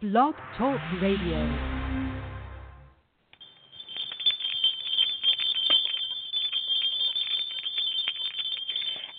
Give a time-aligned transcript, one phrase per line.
[0.00, 1.36] Blog Talk Radio.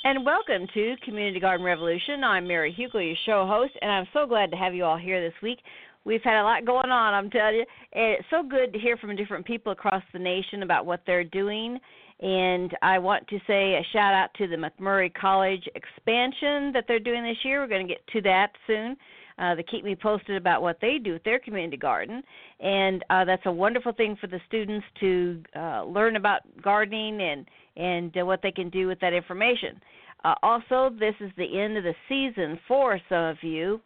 [0.05, 2.23] And welcome to Community Garden Revolution.
[2.23, 5.21] I'm Mary Hukill, your show host, and I'm so glad to have you all here
[5.21, 5.59] this week.
[6.05, 7.65] We've had a lot going on, I'm telling you.
[7.91, 11.77] It's so good to hear from different people across the nation about what they're doing.
[12.21, 16.99] And I want to say a shout out to the MacMurray College expansion that they're
[16.99, 17.59] doing this year.
[17.59, 18.95] We're going to get to that soon.
[19.39, 22.21] Uh, they keep me posted about what they do with their community garden,
[22.59, 27.45] and uh, that's a wonderful thing for the students to uh, learn about gardening and
[27.77, 29.79] and uh, what they can do with that information.
[30.25, 33.79] Uh, also, this is the end of the season for some of you.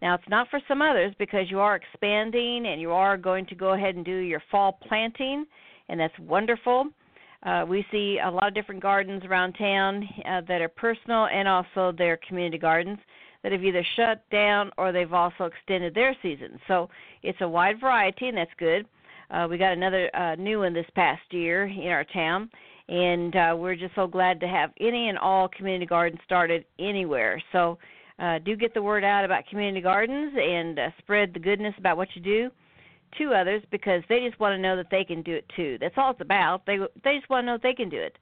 [0.00, 3.54] Now, it's not for some others because you are expanding and you are going to
[3.54, 5.44] go ahead and do your fall planting,
[5.90, 6.86] and that's wonderful.
[7.42, 11.46] Uh, we see a lot of different gardens around town uh, that are personal and
[11.46, 12.98] also their community gardens
[13.44, 16.58] that have either shut down or they've also extended their season.
[16.66, 16.88] So
[17.22, 18.86] it's a wide variety, and that's good.
[19.30, 22.50] Uh, we got another uh, new one this past year in our town,
[22.88, 27.40] and uh, we're just so glad to have any and all community gardens started anywhere.
[27.52, 27.78] So
[28.18, 31.98] uh, do get the word out about community gardens and uh, spread the goodness about
[31.98, 32.50] what you do
[33.18, 35.76] to others because they just want to know that they can do it too.
[35.80, 36.64] That's all it's about.
[36.66, 38.16] They they just want to know they can do it.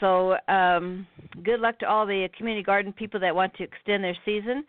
[0.00, 1.06] So um,
[1.42, 4.64] good luck to all the community garden people that want to extend their season.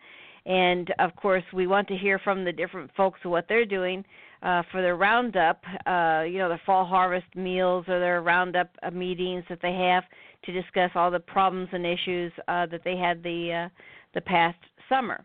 [0.46, 4.04] And of course, we want to hear from the different folks what they're doing
[4.42, 8.90] uh, for their roundup, uh, you know, their fall harvest meals or their roundup uh,
[8.90, 10.04] meetings that they have
[10.44, 13.68] to discuss all the problems and issues uh, that they had the uh,
[14.14, 14.58] the past
[14.88, 15.24] summer.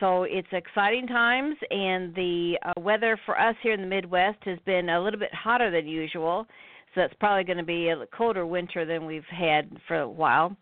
[0.00, 4.58] So it's exciting times, and the uh, weather for us here in the Midwest has
[4.66, 6.44] been a little bit hotter than usual.
[6.94, 10.56] So it's probably going to be a colder winter than we've had for a while.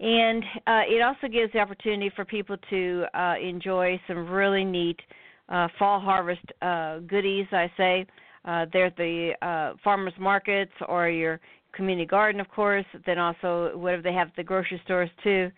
[0.00, 5.00] And uh, it also gives the opportunity for people to uh, enjoy some really neat
[5.48, 7.46] uh, fall harvest uh, goodies.
[7.50, 8.06] I say
[8.44, 11.40] uh, they're the uh, farmers markets or your
[11.72, 12.84] community garden, of course.
[13.06, 15.50] Then also whatever they have at the grocery stores too.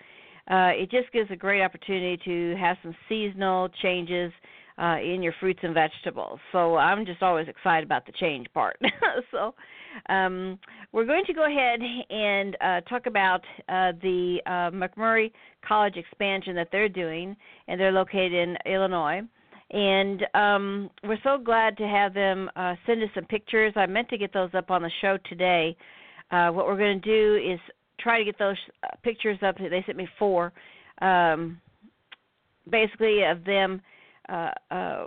[0.51, 4.33] Uh, it just gives a great opportunity to have some seasonal changes
[4.81, 6.41] uh, in your fruits and vegetables.
[6.53, 8.81] So I'm just always excited about the change part.
[9.31, 9.55] so
[10.09, 10.59] um,
[10.93, 15.33] we're going to go ahead and uh, talk about uh, the uh, MacMurray
[15.67, 17.37] College expansion that they're doing,
[17.69, 19.21] and they're located in Illinois.
[19.73, 23.73] And um, we're so glad to have them uh, send us some pictures.
[23.77, 25.77] I meant to get those up on the show today.
[26.31, 27.61] Uh, what we're going to do is
[28.01, 28.57] try to get those
[29.05, 29.59] pictures up.
[29.59, 30.53] They sent me four,
[31.03, 31.61] um,
[32.69, 33.83] basically of them
[34.31, 35.07] uh, uh,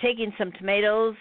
[0.00, 1.14] taking some tomatoes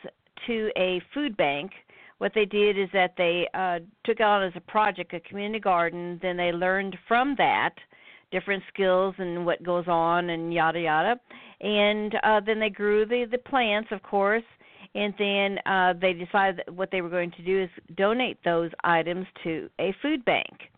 [0.47, 1.71] to a food bank.
[2.17, 6.19] What they did is that they uh, took on as a project a community garden.
[6.21, 7.75] Then they learned from that
[8.31, 11.19] different skills and what goes on and yada yada.
[11.61, 14.43] And uh, then they grew the the plants, of course.
[14.95, 18.71] And then uh, they decided that what they were going to do is donate those
[18.83, 20.69] items to a food bank.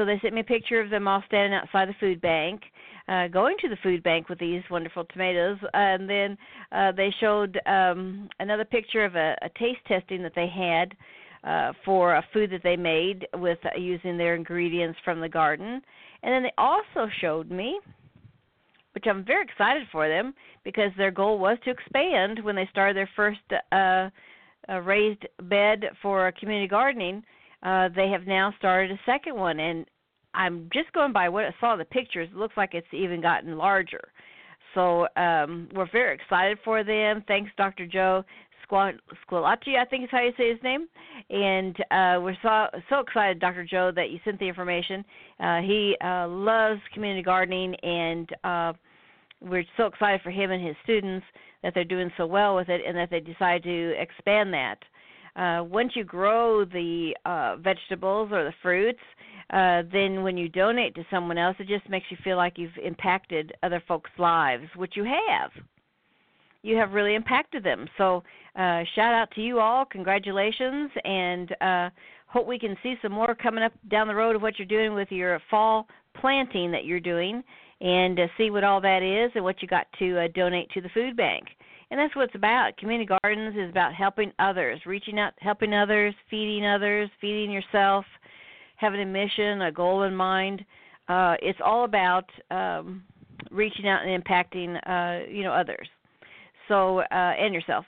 [0.00, 2.62] So they sent me a picture of them all standing outside the food bank,
[3.06, 6.38] uh, going to the food bank with these wonderful tomatoes, and then
[6.72, 10.96] uh, they showed um, another picture of a, a taste testing that they had
[11.44, 15.82] uh, for a food that they made with uh, using their ingredients from the garden,
[16.22, 17.78] and then they also showed me,
[18.94, 20.32] which I'm very excited for them
[20.64, 23.40] because their goal was to expand when they started their first
[23.70, 24.08] uh,
[24.66, 27.22] uh, raised bed for community gardening.
[27.62, 29.84] Uh, they have now started a second one, and
[30.34, 32.28] I'm just going by what I saw in the pictures.
[32.30, 34.00] It looks like it's even gotten larger.
[34.74, 37.24] So um, we're very excited for them.
[37.26, 37.86] Thanks, Dr.
[37.86, 38.24] Joe
[38.70, 40.86] Squilacci, I think is how you say his name.
[41.28, 43.64] And uh, we're so so excited, Dr.
[43.64, 45.04] Joe, that you sent the information.
[45.40, 48.72] Uh, he uh, loves community gardening, and uh,
[49.40, 51.26] we're so excited for him and his students
[51.62, 54.78] that they're doing so well with it, and that they decide to expand that.
[55.36, 59.00] Uh, once you grow the uh, vegetables or the fruits,
[59.52, 62.70] uh, then when you donate to someone else, it just makes you feel like you've
[62.82, 65.50] impacted other folks' lives, which you have.
[66.62, 67.86] You have really impacted them.
[67.98, 68.22] So,
[68.54, 69.84] uh, shout out to you all.
[69.84, 71.90] Congratulations, and uh,
[72.26, 74.94] hope we can see some more coming up down the road of what you're doing
[74.94, 75.86] with your fall
[76.20, 77.42] planting that you're doing,
[77.80, 80.80] and uh, see what all that is and what you got to uh, donate to
[80.80, 81.44] the food bank.
[81.90, 82.76] And that's what it's about.
[82.76, 88.04] Community gardens is about helping others, reaching out, helping others, feeding others, feeding yourself
[88.80, 90.64] having a mission, a goal in mind.
[91.08, 93.02] Uh, it's all about um,
[93.50, 95.88] reaching out and impacting, uh, you know, others.
[96.68, 97.84] So uh, and yourself.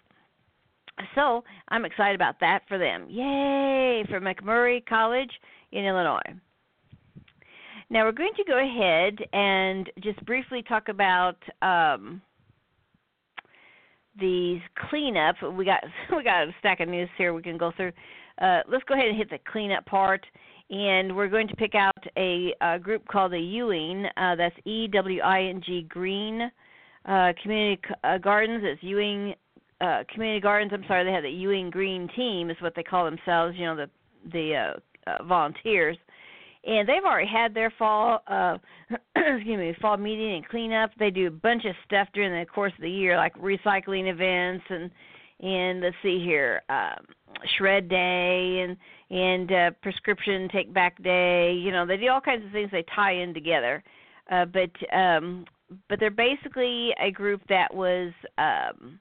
[1.15, 3.07] So I'm excited about that for them.
[3.09, 5.31] Yay for MacMurray College
[5.73, 6.21] in Illinois.
[7.89, 12.21] Now we're going to go ahead and just briefly talk about um,
[14.19, 15.37] these cleanup.
[15.55, 15.83] We got
[16.17, 17.93] we got a stack of news here we can go through.
[18.41, 20.25] Uh, let's go ahead and hit the cleanup part,
[20.73, 24.07] and we're going to pick out a, a group called the Ewing.
[24.17, 26.51] Uh, that's E W I N G Green
[27.05, 28.63] uh, Community uh, Gardens.
[28.65, 29.35] It's Ewing
[29.83, 30.73] uh, Community Gardens.
[30.75, 33.55] I'm sorry, they have the Ewing Green Team is what they call themselves.
[33.57, 33.91] You know the
[34.33, 34.55] the
[35.07, 35.97] uh, uh, volunteers
[36.65, 38.57] and they've already had their fall uh
[39.17, 42.73] excuse me fall meeting and cleanup they do a bunch of stuff during the course
[42.77, 44.91] of the year like recycling events and
[45.41, 47.05] and let's see here um
[47.59, 48.77] shred day and
[49.13, 52.85] and uh prescription take back day you know they do all kinds of things they
[52.95, 53.83] tie in together
[54.31, 55.45] uh but um
[55.89, 58.99] but they're basically a group that was um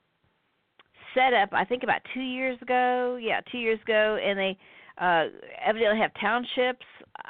[1.16, 4.58] set up i think about two years ago yeah two years ago and they
[5.00, 5.26] uh
[5.66, 6.86] evidently have townships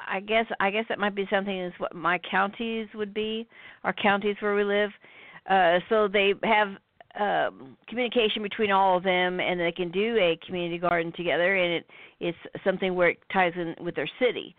[0.07, 3.47] I guess I guess that might be something is what my counties would be,
[3.83, 4.91] our counties where we live.
[5.49, 6.69] Uh, so they have
[7.19, 11.73] um, communication between all of them, and they can do a community garden together, and
[11.73, 11.85] it
[12.19, 14.55] it's something where it ties in with their city.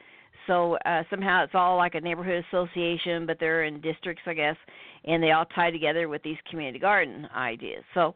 [0.46, 4.56] So uh, somehow it's all like a neighborhood association, but they're in districts, I guess,
[5.04, 7.84] and they all tie together with these community garden ideas.
[7.94, 8.14] So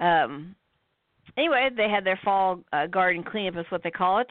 [0.00, 0.56] um,
[1.36, 4.28] anyway, they had their fall uh, garden cleanup, is what they call it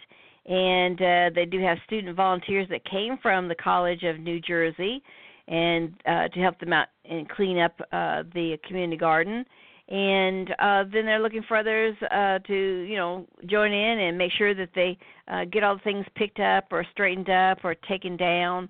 [0.48, 5.04] and uh, they do have student volunteers that came from the College of New Jersey,
[5.48, 9.46] and uh, to help them out and clean up uh, the community garden.
[9.90, 14.34] And uh, then they're looking for others uh, to, you know, join in and make
[14.38, 14.98] sure that they
[15.30, 18.68] uh, get all the things picked up or straightened up or taken down.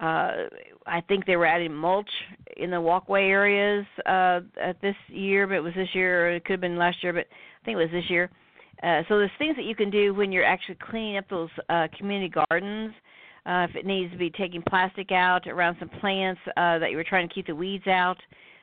[0.00, 0.46] Uh,
[0.86, 2.08] I think they were adding mulch
[2.56, 6.44] in the walkway areas uh, at this year, but it was this year, or it
[6.44, 8.30] could have been last year, but I think it was this year.
[8.82, 11.88] Uh, so there's things that you can do when you're actually cleaning up those uh,
[11.98, 12.94] community gardens.
[13.50, 16.96] Uh, if it needs to be taking plastic out around some plants uh, that you
[16.96, 18.16] were trying to keep the weeds out,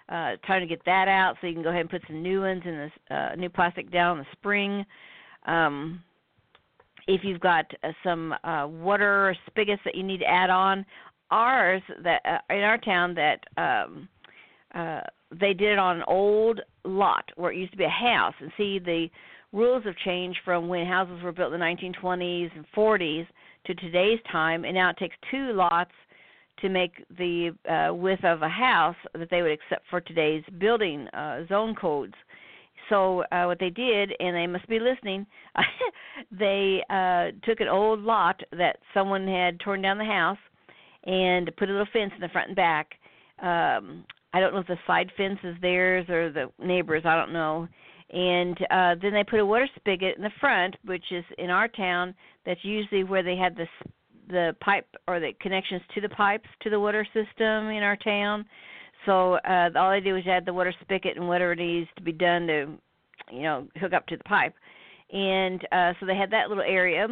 [0.08, 2.40] uh, trying to get that out so you can go ahead and put some new
[2.42, 4.86] ones in the uh, new plastic down in the spring.
[5.46, 6.02] Um,
[7.06, 10.86] if you've got uh, some uh, water spigots that you need to add on,
[11.32, 14.08] ours that uh, in our town that um,
[14.74, 15.02] uh,
[15.38, 18.54] they did it on an old lot where it used to be a house, and
[18.56, 19.08] see the
[19.52, 23.28] rules have changed from when houses were built in the 1920s and 40s
[23.68, 25.92] to today's time, and now it takes two lots
[26.62, 31.08] to make the uh, width of a house that they would accept for today's building
[31.10, 32.16] uh, zone codes.
[32.90, 35.26] So uh, what they did, and they must be listening,
[36.32, 40.38] they uh, took an old lot that someone had torn down the house
[41.06, 42.92] and put a little fence in the front and back.
[43.40, 47.04] Um, I don't know if the side fence is theirs or the neighbors.
[47.06, 47.68] I don't know
[48.12, 51.68] and uh then they put a water spigot in the front which is in our
[51.68, 52.16] town
[52.46, 53.68] that's usually where they had the
[54.30, 58.46] the pipe or the connections to the pipes to the water system in our town.
[59.06, 62.12] So uh all they do is add the water spigot and whatever needs to be
[62.12, 62.68] done to
[63.32, 64.54] you know hook up to the pipe.
[65.12, 67.08] And uh so they had that little area.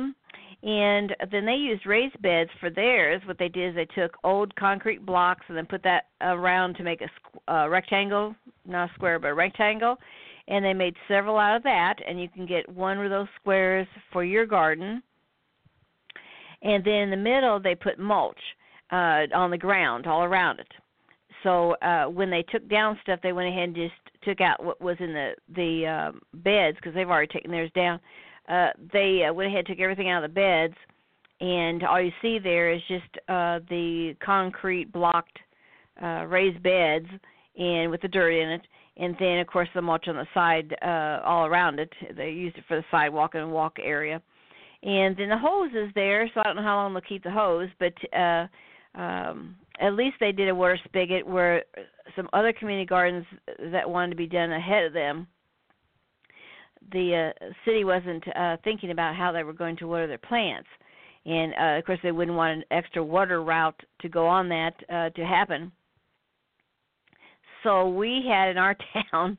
[0.64, 3.22] And then they used raised beds for theirs.
[3.26, 6.84] What they did is they took old concrete blocks and then put that around to
[6.84, 9.98] make a uh, rectangle not a square but a rectangle
[10.48, 13.88] and they made several out of that and you can get one of those squares
[14.12, 15.02] for your garden.
[16.62, 18.40] And then in the middle they put mulch
[18.92, 20.72] uh on the ground all around it.
[21.44, 23.94] So uh when they took down stuff they went ahead and just
[24.24, 28.00] took out what was in the the um beds because they've already taken theirs down.
[28.48, 30.75] Uh they uh, went ahead and took everything out of the beds
[31.42, 35.40] and all you see there is just uh the concrete blocked
[36.02, 37.08] uh raised beds
[37.58, 38.62] and with the dirt in it
[38.98, 41.92] and then of course the mulch on the side uh all around it.
[42.16, 44.22] They used it for the sidewalk and walk area.
[44.84, 47.32] And then the hose is there so i don't know how long they'll keep the
[47.32, 48.48] hose but uh
[49.00, 51.64] um at least they did a water spigot where
[52.16, 53.25] some other community gardens
[53.72, 55.28] that wanted to be done ahead of them
[56.92, 60.68] the uh, city wasn't uh, thinking about how they were going to water their plants.
[61.25, 64.74] And uh, of course they wouldn't want an extra water route to go on that
[64.90, 65.72] uh, to happen
[67.65, 68.77] so we had in our
[69.12, 69.38] town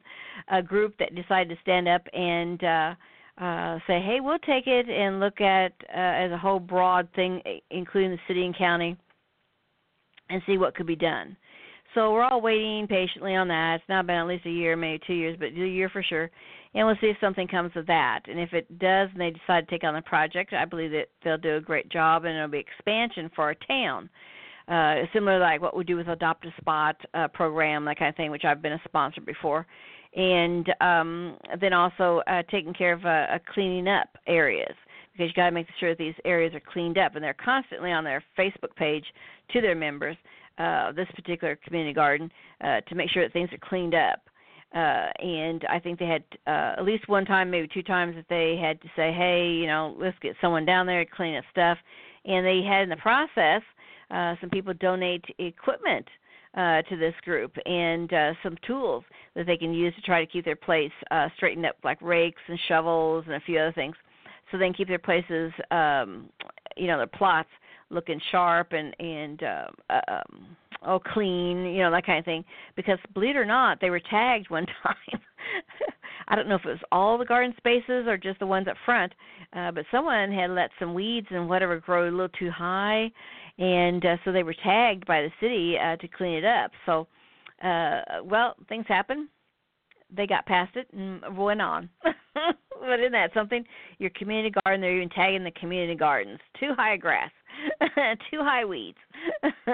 [0.48, 2.94] a group that decided to stand up and uh
[3.40, 7.40] uh say hey we'll take it and look at uh, as a whole broad thing
[7.70, 8.96] including the city and county
[10.28, 11.36] and see what could be done.
[11.94, 13.76] So we're all waiting patiently on that.
[13.76, 16.30] It's now been at least a year maybe two years but a year for sure.
[16.74, 18.20] And we'll see if something comes of that.
[18.28, 21.06] And if it does and they decide to take on the project i believe that
[21.22, 24.10] they'll do a great job and it'll be expansion for our town
[24.68, 28.16] uh, similar like what we do with Adopt a Spot uh, program, that kind of
[28.16, 29.66] thing, which I've been a sponsor before,
[30.14, 34.74] and um, then also uh, taking care of uh, uh, cleaning up areas
[35.12, 38.04] because you got to make sure these areas are cleaned up, and they're constantly on
[38.04, 39.04] their Facebook page
[39.52, 40.16] to their members,
[40.58, 42.30] uh, this particular community garden,
[42.62, 44.20] uh, to make sure that things are cleaned up.
[44.74, 48.26] uh, and I think they had uh, at least one time, maybe two times, that
[48.28, 51.44] they had to say, "Hey, you know, let's get someone down there to clean up
[51.50, 51.78] stuff,"
[52.24, 53.62] and they had in the process
[54.10, 56.06] uh, some people donate equipment
[56.56, 60.30] uh, to this group and uh, some tools that they can use to try to
[60.30, 63.94] keep their place uh, straightened up, like rakes and shovels and a few other things,
[64.50, 66.28] so they can keep their places, um,
[66.76, 67.48] you know, their plots
[67.90, 72.44] looking sharp and and uh, uh, um, oh clean, you know that kind of thing.
[72.74, 75.20] Because believe it or not, they were tagged one time.
[76.28, 78.76] I don't know if it was all the garden spaces or just the ones up
[78.84, 79.12] front,
[79.52, 83.12] uh, but someone had let some weeds and whatever grow a little too high,
[83.58, 86.70] and uh, so they were tagged by the city uh, to clean it up.
[86.84, 87.06] So,
[87.66, 89.28] uh, well, things happen.
[90.14, 91.88] They got past it and went on.
[92.02, 93.64] but isn't that something?
[93.98, 96.38] Your community garden, they're even tagging the community gardens.
[96.60, 97.30] Too high grass,
[98.30, 98.98] too high weeds.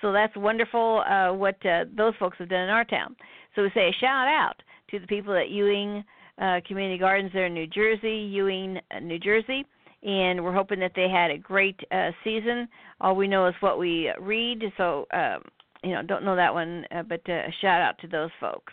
[0.00, 3.16] so that's wonderful uh, what uh, those folks have done in our town.
[3.54, 6.04] So we say a shout out to the people at Ewing
[6.40, 9.66] uh, Community Gardens there in New Jersey, Ewing, uh, New Jersey
[10.02, 12.68] and we're hoping that they had a great uh, season.
[13.00, 15.42] All we know is what we read, so um,
[15.82, 18.72] you know, don't know that one, uh, but uh, a shout out to those folks.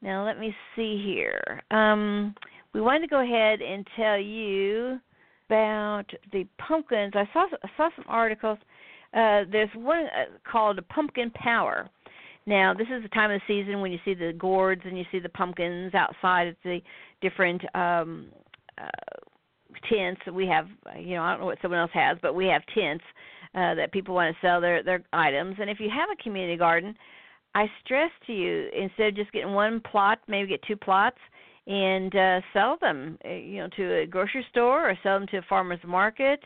[0.00, 1.62] Now let me see here.
[1.70, 2.34] Um,
[2.72, 5.00] we wanted to go ahead and tell you
[5.48, 7.14] about the pumpkins.
[7.16, 8.58] I saw I saw some articles.
[9.14, 11.88] Uh, there's one uh, called Pumpkin Power.
[12.46, 15.04] Now, this is the time of the season when you see the gourds and you
[15.12, 16.80] see the pumpkins outside at the
[17.20, 18.28] different um,
[18.78, 18.88] uh,
[19.88, 20.20] tents.
[20.32, 20.66] We have,
[20.98, 23.04] you know, I don't know what someone else has, but we have tents
[23.54, 25.56] uh, that people want to sell their their items.
[25.60, 26.94] And if you have a community garden,
[27.54, 31.18] I stress to you instead of just getting one plot, maybe get two plots
[31.66, 35.38] and uh, sell them, uh, you know, to a grocery store or sell them to
[35.38, 36.40] a farmer's market,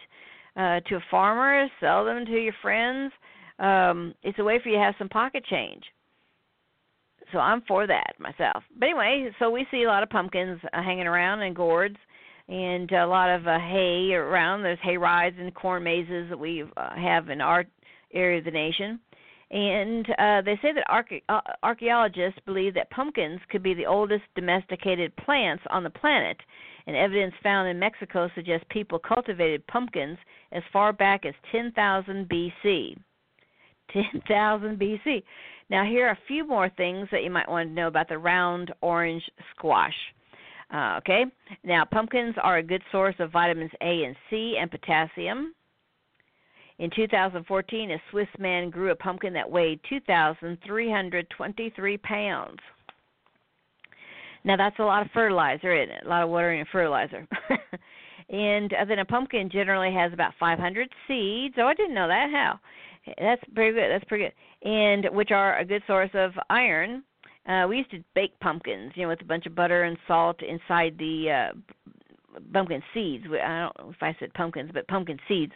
[0.57, 3.13] uh, to a farmer, sell them to your friends.
[3.59, 5.83] Um, it's a way for you to have some pocket change.
[7.33, 8.63] So I'm for that myself.
[8.79, 11.97] But anyway, so we see a lot of pumpkins uh, hanging around and gourds
[12.49, 14.63] and a lot of uh, hay around.
[14.63, 17.65] There's hay rides and corn mazes that we uh, have in our
[18.13, 19.01] area of the nation.
[19.51, 25.15] And uh, they say that uh, archaeologists believe that pumpkins could be the oldest domesticated
[25.17, 26.39] plants on the planet,
[26.87, 30.17] and evidence found in Mexico suggests people cultivated pumpkins
[30.53, 32.97] as far back as 10,000 BC.
[33.93, 35.23] 10,000 BC.
[35.69, 38.19] Now, here are a few more things that you might want to know about the
[38.19, 39.23] round orange
[39.55, 39.95] squash.
[40.73, 41.25] Uh, okay.
[41.65, 45.55] Now, pumpkins are a good source of vitamins A and C and potassium.
[46.79, 52.59] In 2014, a Swiss man grew a pumpkin that weighed 2,323 pounds.
[54.45, 57.29] Now, that's a lot of fertilizer in it, a lot of water and fertilizer.
[58.31, 61.55] and uh, then a pumpkin generally has about 500 seeds.
[61.59, 62.31] Oh, I didn't know that.
[62.33, 62.59] How?
[63.19, 63.91] That's pretty good.
[63.91, 64.33] That's pretty good.
[64.69, 67.05] And which are a good source of iron
[67.47, 70.41] uh, we used to bake pumpkins, you know, with a bunch of butter and salt
[70.43, 73.25] inside the uh, pumpkin seeds.
[73.27, 75.53] I don't know if I said pumpkins, but pumpkin seeds.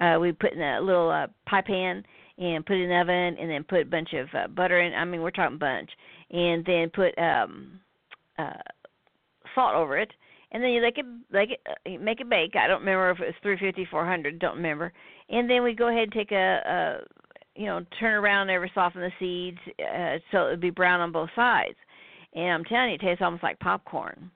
[0.00, 2.04] Uh, we put in a little uh, pie pan
[2.38, 4.94] and put it in the oven, and then put a bunch of uh, butter in.
[4.94, 5.90] I mean, we're talking bunch,
[6.30, 7.80] and then put um,
[8.38, 8.52] uh,
[9.54, 10.12] salt over it,
[10.52, 12.54] and then you like it, like it, uh, make it bake.
[12.56, 14.38] I don't remember if it was 350, 400.
[14.38, 14.92] Don't remember.
[15.28, 16.98] And then we go ahead and take a, a
[17.58, 21.10] you know, turn around ever soften the seeds uh, so it would be brown on
[21.10, 21.74] both sides.
[22.34, 24.30] And I'm telling you, it tastes almost like popcorn.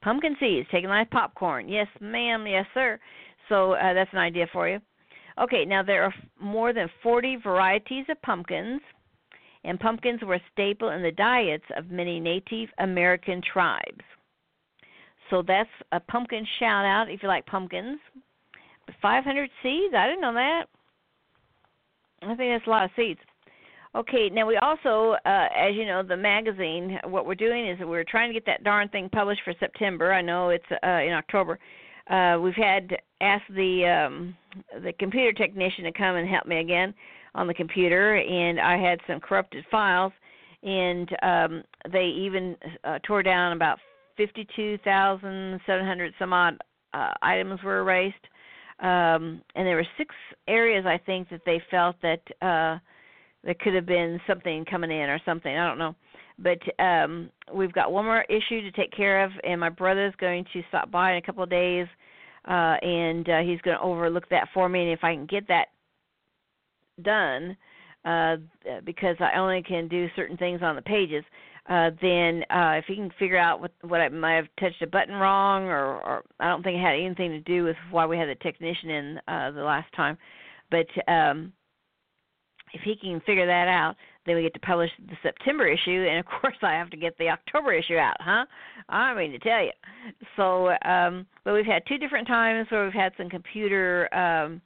[0.00, 1.68] Pumpkin seeds, taking like popcorn.
[1.68, 2.46] Yes, ma'am.
[2.46, 2.98] Yes, sir.
[3.50, 4.78] So uh, that's an idea for you.
[5.38, 8.80] Okay, now there are more than 40 varieties of pumpkins,
[9.64, 14.02] and pumpkins were a staple in the diets of many Native American tribes.
[15.28, 17.98] So that's a pumpkin shout out if you like pumpkins.
[19.02, 19.94] 500 seeds?
[19.94, 20.64] I didn't know that.
[22.22, 23.20] I think that's a lot of seats.
[23.94, 26.98] Okay, now we also, uh, as you know, the magazine.
[27.04, 30.12] What we're doing is we're trying to get that darn thing published for September.
[30.12, 31.58] I know it's uh, in October.
[32.10, 34.36] Uh, we've had asked the um,
[34.82, 36.92] the computer technician to come and help me again
[37.34, 40.12] on the computer, and I had some corrupted files,
[40.62, 43.78] and um, they even uh, tore down about
[44.16, 46.58] fifty-two thousand seven hundred some odd
[46.92, 48.16] uh, items were erased
[48.80, 50.14] um, and there were six
[50.46, 52.78] areas I think that they felt that uh,
[53.44, 55.56] there could have been something coming in or something.
[55.56, 55.94] I don't know,
[56.38, 60.44] but um, we've got one more issue to take care of, and my brother's going
[60.52, 61.86] to stop by in a couple of days,
[62.46, 64.82] uh, and uh, he's going to overlook that for me.
[64.82, 65.68] And if I can get that
[67.02, 67.56] done,
[68.04, 68.36] uh,
[68.84, 71.24] because I only can do certain things on the pages,
[71.68, 74.86] uh, then uh, if he can figure out what what I might have touched a
[74.86, 78.16] button wrong, or, or I don't think it had anything to do with why we
[78.16, 80.16] had the technician in uh, the last time,
[80.70, 81.52] but um,
[82.72, 86.18] if he can figure that out, then we get to publish the September issue, and
[86.18, 88.46] of course I have to get the October issue out, huh?
[88.88, 89.72] I mean to tell you.
[90.36, 94.62] So, um, but we've had two different times where we've had some computer um,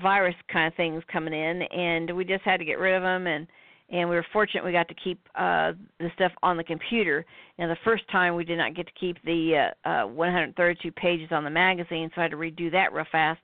[0.00, 3.26] virus kind of things coming in, and we just had to get rid of them
[3.26, 3.46] and
[3.90, 7.24] and we were fortunate we got to keep uh the stuff on the computer.
[7.58, 11.28] Now the first time we did not get to keep the uh, uh 132 pages
[11.30, 13.40] on the magazine, so I had to redo that real fast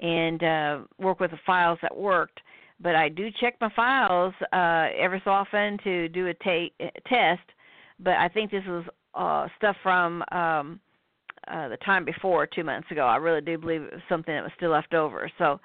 [0.00, 2.40] and uh work with the files that worked.
[2.80, 7.48] But I do check my files uh every so often to do a ta- test.
[8.00, 10.80] But I think this was uh stuff from um
[11.48, 13.06] uh the time before, two months ago.
[13.06, 15.30] I really do believe it was something that was still left over.
[15.38, 15.60] So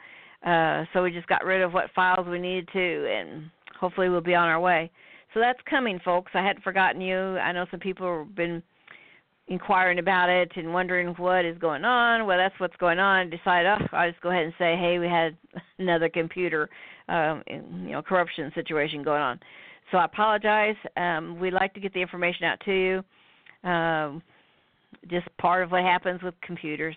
[0.46, 3.50] uh so we just got rid of what files we needed to and
[3.82, 4.90] hopefully we'll be on our way.
[5.34, 6.32] So that's coming, folks.
[6.34, 7.18] I hadn't forgotten you.
[7.18, 8.62] I know some people have been
[9.48, 12.26] inquiring about it and wondering what is going on.
[12.26, 13.30] Well, that's what's going on.
[13.30, 15.36] Decide, oh, I'll just go ahead and say, hey, we had
[15.80, 16.70] another computer,
[17.10, 19.40] um, you know, corruption situation going on.
[19.92, 20.76] So I apologize.
[20.96, 23.70] Um, we'd like to get the information out to you.
[23.70, 24.22] Um,
[25.10, 26.96] just part of what happens with computers.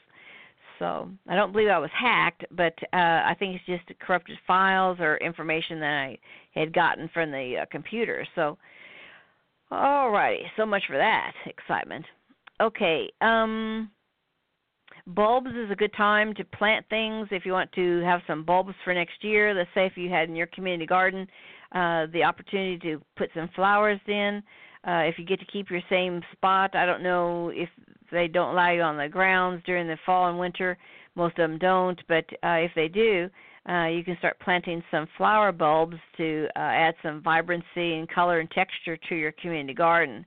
[0.85, 4.99] So I don't believe I was hacked, but uh, I think it's just corrupted files
[5.00, 6.19] or information that I
[6.53, 8.26] had gotten from the uh, computer.
[8.35, 8.59] So,
[9.71, 12.05] all righty, so much for that excitement.
[12.61, 13.91] Okay, um,
[15.07, 18.75] bulbs is a good time to plant things if you want to have some bulbs
[18.85, 19.55] for next year.
[19.55, 21.26] Let's say if you had in your community garden
[21.73, 24.43] uh, the opportunity to put some flowers in.
[24.87, 27.71] Uh, if you get to keep your same spot, I don't know if
[28.14, 30.78] they don't allow you on the grounds during the fall and winter.
[31.14, 33.28] Most of them don't, but uh, if they do,
[33.68, 38.40] uh, you can start planting some flower bulbs to uh, add some vibrancy and color
[38.40, 40.25] and texture to your community garden.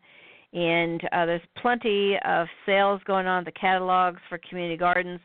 [0.54, 5.20] And uh, there's plenty of sales going on, the catalogs for community gardens,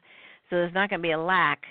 [0.50, 1.62] so there's not going to be a lack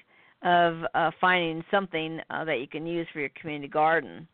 [0.43, 4.27] of uh, finding something uh, that you can use for your community garden.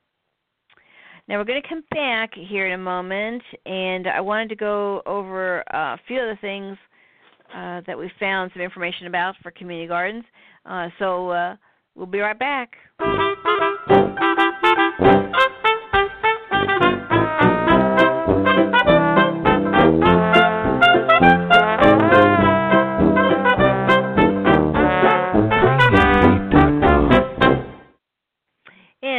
[1.27, 5.01] Now we're going to come back here in a moment, and I wanted to go
[5.05, 6.77] over uh, a few other things
[7.53, 10.23] uh, that we found some information about for community gardens.
[10.65, 11.55] Uh, so uh,
[11.95, 12.71] we'll be right back.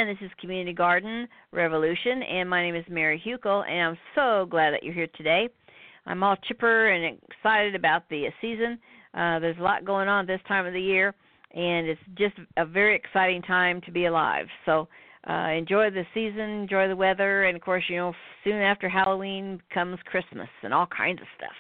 [0.08, 4.70] This is Community Garden Revolution, and my name is Mary Hukill, and I'm so glad
[4.70, 5.50] that you're here today.
[6.06, 8.78] I'm all chipper and excited about the season.
[9.12, 11.14] Uh, there's a lot going on this time of the year,
[11.54, 14.46] and it's just a very exciting time to be alive.
[14.64, 14.88] So
[15.28, 19.60] uh, enjoy the season, enjoy the weather, and of course, you know, soon after Halloween
[19.74, 21.52] comes Christmas and all kinds of stuff.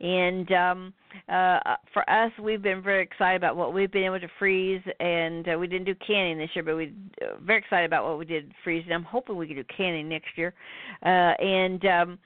[0.00, 0.94] And um,
[1.28, 1.58] uh,
[1.92, 5.58] for us, we've been very excited about what we've been able to freeze, and uh,
[5.58, 8.52] we didn't do canning this year, but we're uh, very excited about what we did
[8.64, 8.82] freeze.
[8.86, 10.54] And I'm hoping we can do canning next year.
[11.04, 12.18] Uh, and um,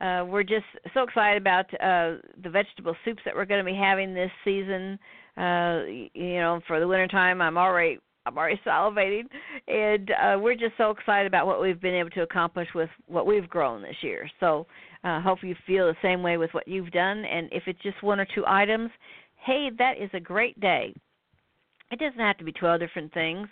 [0.00, 3.76] uh, we're just so excited about uh, the vegetable soups that we're going to be
[3.76, 4.98] having this season.
[5.36, 5.82] Uh,
[6.14, 9.24] you know, for the wintertime, I'm already I'm already salivating,
[9.68, 13.26] and uh, we're just so excited about what we've been able to accomplish with what
[13.26, 14.28] we've grown this year.
[14.40, 14.66] So
[15.04, 17.24] uh, hope you feel the same way with what you've done.
[17.24, 18.90] And if it's just one or two items,
[19.44, 20.92] hey, that is a great day.
[21.92, 23.48] It doesn't have to be 12 different things.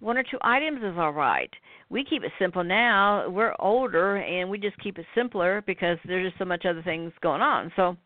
[0.00, 1.50] One or two items is all right.
[1.88, 3.28] We keep it simple now.
[3.30, 7.12] We're older and we just keep it simpler because there's just so much other things
[7.22, 7.72] going on.
[7.76, 7.96] So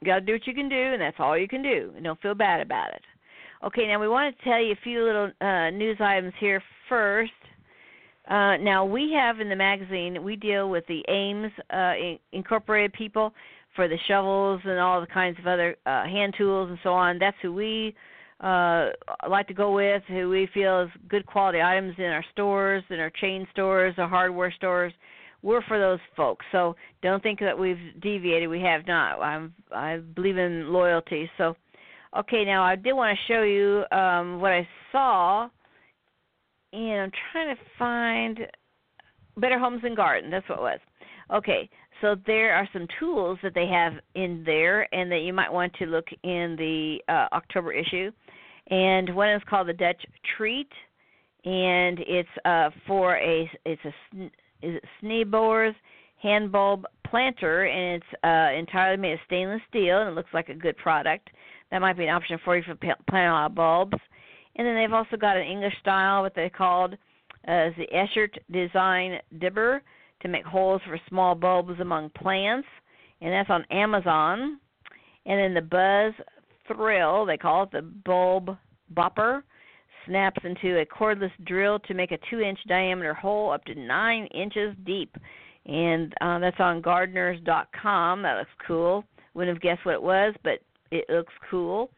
[0.00, 1.92] you got to do what you can do, and that's all you can do.
[1.94, 3.02] And don't feel bad about it.
[3.64, 7.30] Okay, now we want to tell you a few little uh, news items here first.
[8.28, 12.92] Uh, now we have in the magazine we deal with the Ames uh, in- Incorporated
[12.92, 13.32] people
[13.76, 17.20] for the shovels and all the kinds of other uh, hand tools and so on.
[17.20, 17.94] That's who we
[18.40, 18.88] uh,
[19.30, 22.98] like to go with, who we feel is good quality items in our stores, in
[22.98, 24.92] our chain stores, our hardware stores.
[25.42, 26.44] We're for those folks.
[26.50, 28.48] So don't think that we've deviated.
[28.48, 29.20] We have not.
[29.20, 31.30] I'm, I believe in loyalty.
[31.38, 31.54] So,
[32.18, 35.48] okay, now I did want to show you um, what I saw
[36.72, 38.38] and I'm trying to find
[39.36, 40.30] Better Homes and Garden.
[40.30, 40.78] That's what it was.
[41.32, 41.68] Okay,
[42.00, 45.72] so there are some tools that they have in there, and that you might want
[45.74, 48.10] to look in the uh, October issue.
[48.68, 50.02] And one is called the Dutch
[50.36, 50.70] Treat,
[51.44, 54.24] and it's uh, for a it's a
[54.62, 55.74] is it Sneeboer's
[56.20, 60.48] hand bulb planter, and it's uh, entirely made of stainless steel, and it looks like
[60.48, 61.30] a good product.
[61.72, 63.96] That might be an option for you for planting a lot of bulbs.
[64.56, 69.18] And then they've also got an English style, what they called uh, the Esschert Design
[69.40, 69.82] Dibber
[70.20, 72.68] to make holes for small bulbs among plants,
[73.22, 74.60] and that's on Amazon.
[75.24, 76.12] And then the Buzz
[76.68, 78.56] Thrill, they call it the Bulb
[78.94, 79.42] Bopper,
[80.06, 84.26] snaps into a cordless drill to make a two inch diameter hole up to nine
[84.26, 85.16] inches deep.
[85.64, 88.22] And uh, that's on gardeners.com.
[88.22, 89.04] That looks cool.
[89.32, 90.58] Wouldn't have guessed what it was, but
[90.92, 91.90] it looks cool.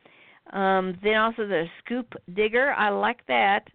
[0.52, 2.72] Um, then also the scoop digger.
[2.72, 3.66] I like that.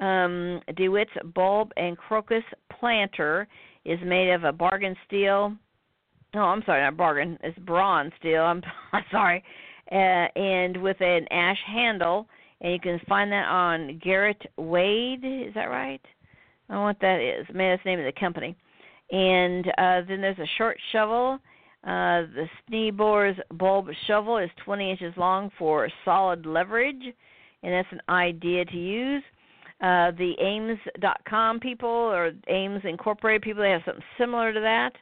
[0.00, 2.42] Um, DeWit's bulb and crocus
[2.78, 3.46] planter
[3.84, 5.54] is made of a bargain steel.
[6.34, 7.38] Oh, I'm sorry, not bargain.
[7.42, 8.42] It's bronze steel.
[8.42, 9.44] I'm, I'm sorry.
[9.92, 12.26] Uh, and with an ash handle,
[12.60, 15.24] and you can find that on Garrett Wade.
[15.24, 16.00] Is that right?
[16.68, 17.46] I don't know what that is.
[17.52, 18.56] Maybe that's the name of the company.
[19.12, 21.38] And uh, then there's a short shovel.
[21.84, 27.02] Uh, the Sneeboer's bulb shovel is 20 inches long for solid leverage,
[27.62, 29.22] and that's an idea to use.
[29.82, 34.92] Uh, the Ames.com people or Ames Incorporated people, they have something similar to that.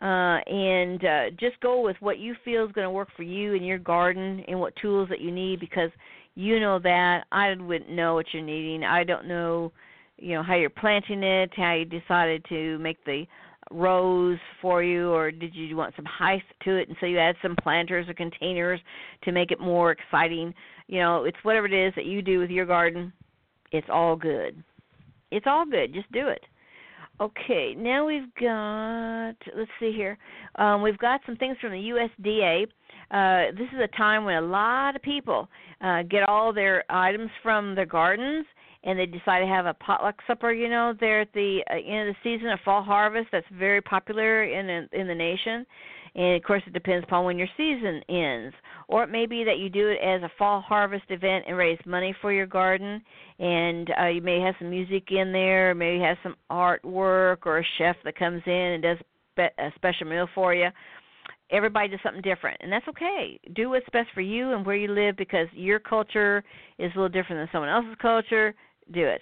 [0.00, 3.52] Uh, and uh, just go with what you feel is going to work for you
[3.52, 5.90] in your garden and what tools that you need because
[6.34, 7.24] you know that.
[7.30, 8.84] I wouldn't know what you're needing.
[8.84, 9.70] I don't know,
[10.16, 13.26] you know, how you're planting it, how you decided to make the
[13.72, 17.36] rows for you, or did you want some height to it, and so you add
[17.42, 18.80] some planters or containers
[19.24, 20.54] to make it more exciting.
[20.86, 23.12] You know, it's whatever it is that you do with your garden.
[23.70, 24.62] It's all good.
[25.30, 25.94] It's all good.
[25.94, 26.42] Just do it.
[27.20, 29.34] Okay, now we've got.
[29.56, 30.18] Let's see here.
[30.56, 32.66] Um, we've got some things from the USDA.
[33.10, 35.48] Uh, this is a time when a lot of people
[35.82, 38.46] uh, get all their items from their gardens
[38.84, 40.52] and they decide to have a potluck supper.
[40.52, 43.80] You know, there at the uh, end of the season, a fall harvest that's very
[43.80, 45.66] popular in in the nation.
[46.14, 48.54] And of course, it depends upon when your season ends.
[48.88, 51.78] Or it may be that you do it as a fall harvest event and raise
[51.86, 53.00] money for your garden.
[53.38, 57.60] And uh, you may have some music in there, or maybe have some artwork or
[57.60, 58.98] a chef that comes in and does
[59.38, 60.68] a special meal for you
[61.50, 64.88] everybody does something different and that's okay do what's best for you and where you
[64.88, 66.42] live because your culture
[66.78, 68.54] is a little different than someone else's culture
[68.90, 69.20] do it.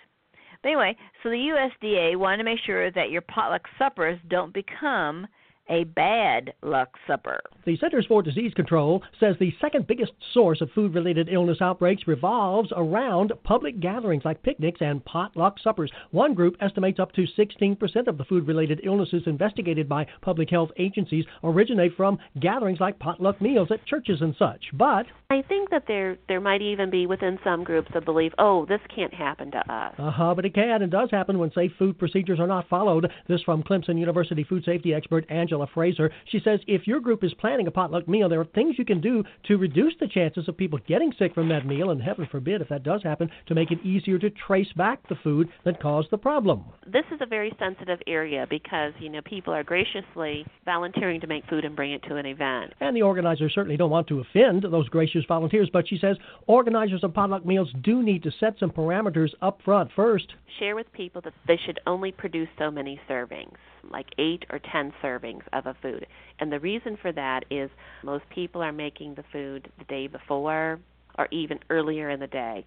[0.62, 5.26] But anyway, so the USDA wanted to make sure that your potluck suppers don't become
[5.70, 7.40] a bad luck supper.
[7.64, 12.06] The Centers for Disease Control says the second biggest source of food related illness outbreaks
[12.06, 15.92] revolves around public gatherings like picnics and potluck suppers.
[16.10, 20.70] One group estimates up to 16% of the food related illnesses investigated by public health
[20.78, 24.64] agencies originate from gatherings like potluck meals at churches and such.
[24.72, 28.66] But I think that there there might even be within some groups a belief, oh,
[28.66, 29.94] this can't happen to us.
[29.98, 33.10] Uh huh, but it can and does happen when safe food procedures are not followed.
[33.28, 36.10] This from Clemson University food safety expert Angela Fraser.
[36.30, 39.00] She says if your group is planning a potluck meal, there are things you can
[39.00, 42.60] do to reduce the chances of people getting sick from that meal, and heaven forbid
[42.60, 46.10] if that does happen, to make it easier to trace back the food that caused
[46.10, 46.64] the problem.
[46.86, 51.46] This is a very sensitive area because, you know, people are graciously volunteering to make
[51.46, 52.72] food and bring it to an event.
[52.80, 57.04] And the organizers certainly don't want to offend those gracious volunteers, but she says organizers
[57.04, 60.26] of potluck meals do need to set some parameters up front first.
[60.58, 63.56] Share with people that they should only produce so many servings
[63.90, 66.06] like eight or ten servings of a food.
[66.38, 67.70] And the reason for that is
[68.02, 70.78] most people are making the food the day before
[71.18, 72.64] or even earlier in the day.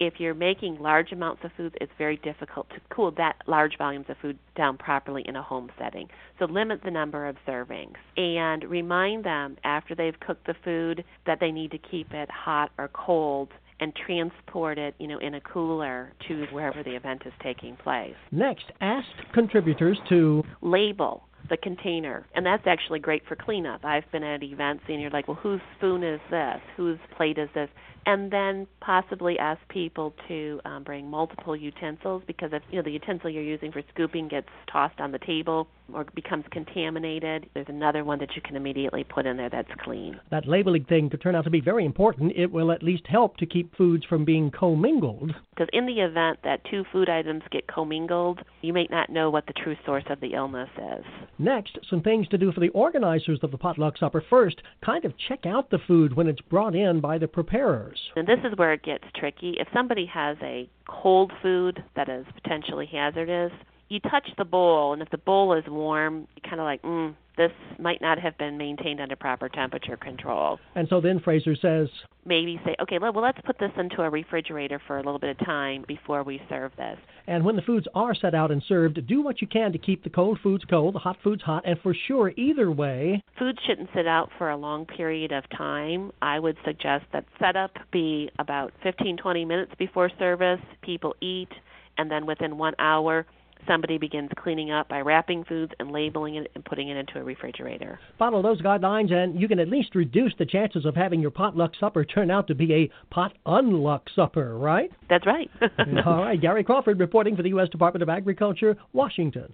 [0.00, 4.06] If you're making large amounts of food, it's very difficult to cool that large volumes
[4.08, 6.08] of food down properly in a home setting.
[6.38, 11.38] So limit the number of servings and remind them after they've cooked the food that
[11.38, 15.40] they need to keep it hot or cold and transport it, you know, in a
[15.40, 18.14] cooler to wherever the event is taking place.
[18.32, 22.26] Next, ask contributors to label the container.
[22.34, 23.84] And that's actually great for cleanup.
[23.84, 26.60] I've been at events and you're like, well, whose spoon is this?
[26.76, 27.68] Whose plate is this?
[28.06, 32.90] and then possibly ask people to um, bring multiple utensils because if you know the
[32.90, 38.04] utensil you're using for scooping gets tossed on the table or becomes contaminated, there's another
[38.04, 40.18] one that you can immediately put in there that's clean.
[40.30, 42.32] That labeling thing could turn out to be very important.
[42.36, 45.34] It will at least help to keep foods from being commingled.
[45.50, 49.46] Because in the event that two food items get commingled, you may not know what
[49.46, 51.04] the true source of the illness is.
[51.38, 54.22] Next, some things to do for the organizers of the potluck supper.
[54.28, 58.00] First, kind of check out the food when it's brought in by the preparers.
[58.16, 59.56] And this is where it gets tricky.
[59.58, 63.52] If somebody has a cold food that is potentially hazardous,
[63.88, 67.14] you touch the bowl, and if the bowl is warm, you kind of like, mm,
[67.36, 70.58] this might not have been maintained under proper temperature control.
[70.74, 71.88] And so then Fraser says,
[72.24, 75.44] maybe say, okay, well, let's put this into a refrigerator for a little bit of
[75.44, 76.96] time before we serve this.
[77.26, 80.04] And when the foods are set out and served, do what you can to keep
[80.04, 83.90] the cold foods cold, the hot foods hot, and for sure, either way, food shouldn't
[83.94, 86.12] sit out for a long period of time.
[86.22, 90.60] I would suggest that setup be about 15, 20 minutes before service.
[90.82, 91.50] People eat,
[91.98, 93.26] and then within one hour,
[93.66, 97.22] somebody begins cleaning up by wrapping foods and labeling it and putting it into a
[97.22, 97.98] refrigerator.
[98.18, 101.72] Follow those guidelines, and you can at least reduce the chances of having your potluck
[101.78, 104.90] supper turn out to be a pot unluck supper, right?
[105.08, 105.50] That's right.
[106.06, 106.40] All right.
[106.40, 107.68] Gary Crawford reporting for the U.S.
[107.68, 109.52] Department of Agriculture, Washington.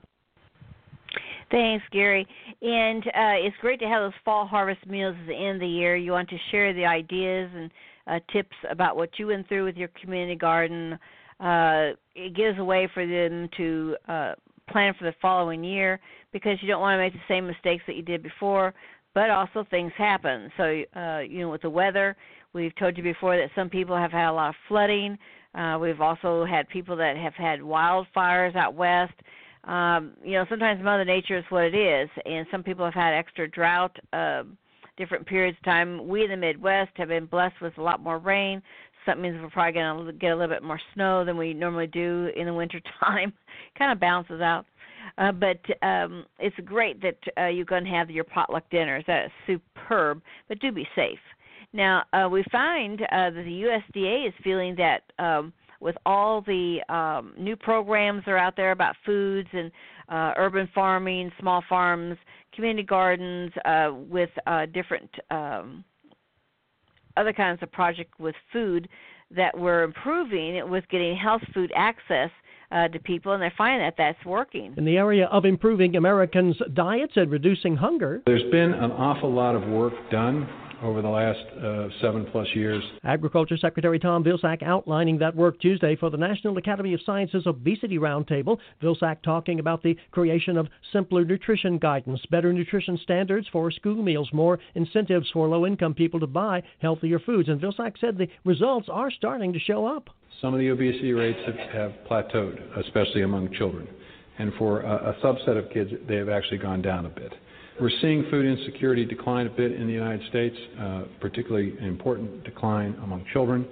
[1.50, 2.26] Thanks, Gary.
[2.62, 5.66] And uh, it's great to have those fall harvest meals at the end of the
[5.66, 5.96] year.
[5.96, 7.70] You want to share the ideas and
[8.06, 10.98] uh, tips about what you went through with your community garden.
[11.40, 14.32] Uh, it gives a way for them to uh,
[14.68, 15.98] plan for the following year
[16.32, 18.74] because you don't want to make the same mistakes that you did before.
[19.12, 20.52] But also things happen.
[20.56, 22.16] So uh, you know, with the weather,
[22.52, 25.18] we've told you before that some people have had a lot of flooding.
[25.54, 29.14] Uh, we've also had people that have had wildfires out west
[29.64, 33.12] um, you know, sometimes Mother Nature is what it is, and some people have had
[33.12, 34.44] extra drought, uh,
[34.96, 36.08] different periods of time.
[36.08, 38.62] We in the Midwest have been blessed with a lot more rain.
[39.04, 41.54] So that means we're probably going to get a little bit more snow than we
[41.54, 43.32] normally do in the winter time.
[43.78, 44.66] kind of balances out.
[45.18, 49.04] Uh, but um, it's great that uh, you're going to have your potluck dinners.
[49.06, 50.22] That is superb.
[50.48, 51.18] But do be safe.
[51.72, 53.64] Now uh, we find uh, that the
[53.96, 58.72] USDA is feeling that um, with all the um, new programs that are out there
[58.72, 59.70] about foods and
[60.08, 62.16] uh, urban farming, small farms,
[62.54, 65.84] community gardens, uh, with uh, different um,
[67.16, 68.88] other kinds of projects with food
[69.34, 72.30] that we're improving with getting health food access
[72.72, 74.74] uh, to people, and they're finding that that's working.
[74.76, 79.54] In the area of improving Americans' diets and reducing hunger, there's been an awful lot
[79.54, 80.48] of work done
[80.82, 82.82] over the last uh, seven plus years.
[83.04, 87.98] Agriculture Secretary Tom Vilsack outlining that work Tuesday for the National Academy of Sciences Obesity
[87.98, 88.58] Roundtable.
[88.82, 94.28] Vilsack talking about the creation of simpler nutrition guidance, better nutrition standards for school meals,
[94.32, 97.48] more incentives for low income people to buy healthier foods.
[97.48, 100.08] And Vilsack said the results are starting to show up.
[100.40, 103.86] Some of the obesity rates have, have plateaued, especially among children.
[104.38, 107.34] And for a, a subset of kids, they have actually gone down a bit.
[107.80, 112.44] We're seeing food insecurity decline a bit in the United States, uh, particularly an important
[112.44, 113.66] decline among children.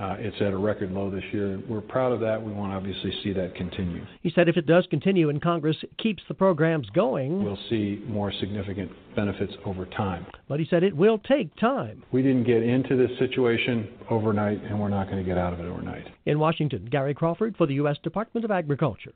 [0.00, 1.60] Uh, it's at a record low this year.
[1.68, 2.42] We're proud of that.
[2.42, 4.04] We want to obviously see that continue.
[4.22, 8.32] He said if it does continue and Congress keeps the programs going, we'll see more
[8.40, 10.26] significant benefits over time.
[10.48, 12.02] But he said it will take time.
[12.10, 15.60] We didn't get into this situation overnight, and we're not going to get out of
[15.60, 16.06] it overnight.
[16.24, 17.98] In Washington, Gary Crawford for the U.S.
[18.02, 19.12] Department of Agriculture.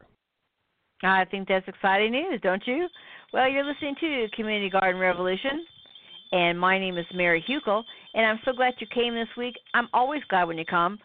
[1.02, 2.86] I think that's exciting news, don't you?
[3.32, 5.66] Well, you're listening to Community Garden Revolution,
[6.30, 7.82] and my name is Mary Hukill,
[8.14, 9.56] and I'm so glad you came this week.
[9.74, 11.00] I'm always glad when you come.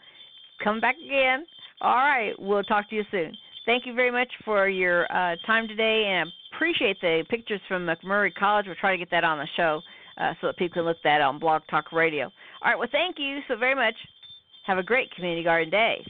[0.64, 1.46] Come back again.
[1.82, 3.36] All right, we'll talk to you soon.
[3.66, 7.88] Thank you very much for your uh, time today, and I appreciate the pictures from
[7.88, 8.68] MacMurray College.
[8.68, 9.82] We'll try to get that on the show
[10.18, 12.26] uh, so that people can look that on Blog Talk Radio.
[12.26, 13.96] All right, well, thank you so very much.
[14.68, 16.06] Have a great Community Garden Day.